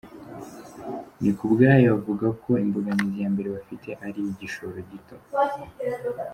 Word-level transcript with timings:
Nikubwayo 1.21 1.87
avuga 1.97 2.25
ko 2.43 2.51
imbogamizi 2.65 3.17
ya 3.23 3.29
mbere 3.33 3.47
bafite 3.55 3.89
ari 4.05 4.17
iy’igishoro 4.23 4.77
gito. 4.89 5.15